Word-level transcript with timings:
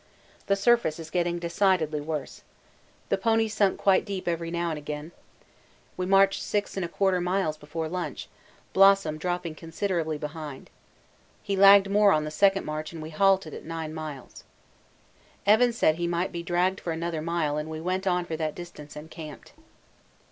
The 0.47 0.55
surface 0.55 0.97
is 0.97 1.11
getting 1.11 1.37
decidedly 1.37 2.01
worse. 2.01 2.41
The 3.09 3.19
ponies 3.19 3.53
sink 3.53 3.77
quite 3.77 4.03
deep 4.03 4.27
every 4.27 4.49
now 4.49 4.71
and 4.71 4.77
again. 4.79 5.11
We 5.95 6.07
marched 6.07 6.41
6 6.41 6.73
1/4 6.73 7.21
miles 7.21 7.55
before 7.55 7.87
lunch, 7.87 8.27
Blossom 8.73 9.19
dropping 9.19 9.53
considerably 9.53 10.17
behind. 10.17 10.71
He 11.43 11.55
lagged 11.55 11.87
more 11.91 12.11
on 12.13 12.23
the 12.25 12.31
second 12.31 12.65
march 12.65 12.91
and 12.91 12.99
we 13.03 13.11
halted 13.11 13.53
at 13.53 13.63
9 13.63 13.93
miles. 13.93 14.43
Evans 15.45 15.77
said 15.77 15.97
he 15.97 16.07
might 16.07 16.31
be 16.31 16.41
dragged 16.41 16.79
for 16.81 16.89
another 16.91 17.21
mile 17.21 17.57
and 17.57 17.69
we 17.69 17.79
went 17.79 18.07
on 18.07 18.25
for 18.25 18.35
that 18.37 18.55
distance 18.55 18.95
and 18.95 19.11
camped. 19.11 19.53